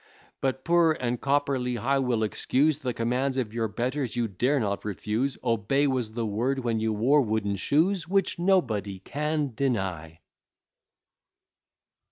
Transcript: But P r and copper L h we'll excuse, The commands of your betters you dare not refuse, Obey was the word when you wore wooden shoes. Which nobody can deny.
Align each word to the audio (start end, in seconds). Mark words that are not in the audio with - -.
But 0.41 0.65
P 0.65 0.73
r 0.73 0.93
and 0.93 1.21
copper 1.21 1.57
L 1.57 1.67
h 1.67 2.01
we'll 2.03 2.23
excuse, 2.23 2.79
The 2.79 2.91
commands 2.91 3.37
of 3.37 3.53
your 3.53 3.67
betters 3.67 4.15
you 4.15 4.27
dare 4.27 4.59
not 4.59 4.83
refuse, 4.83 5.37
Obey 5.43 5.85
was 5.85 6.13
the 6.13 6.25
word 6.25 6.57
when 6.57 6.79
you 6.79 6.91
wore 6.91 7.21
wooden 7.21 7.55
shoes. 7.55 8.07
Which 8.07 8.39
nobody 8.39 8.97
can 8.97 9.53
deny. 9.53 10.21